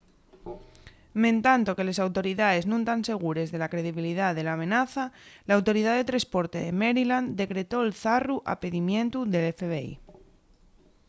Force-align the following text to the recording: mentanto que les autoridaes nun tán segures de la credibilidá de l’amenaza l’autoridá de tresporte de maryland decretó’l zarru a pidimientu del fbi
mentanto 1.25 1.75
que 1.77 1.87
les 1.87 2.01
autoridaes 2.05 2.63
nun 2.69 2.83
tán 2.89 3.01
segures 3.09 3.49
de 3.53 3.57
la 3.61 3.71
credibilidá 3.73 4.27
de 4.33 4.43
l’amenaza 4.45 5.03
l’autoridá 5.47 5.91
de 5.95 6.07
tresporte 6.09 6.57
de 6.65 6.77
maryland 6.81 7.27
decretó’l 7.41 7.95
zarru 8.03 8.37
a 8.51 8.53
pidimientu 8.63 9.19
del 9.33 9.45
fbi 9.59 9.87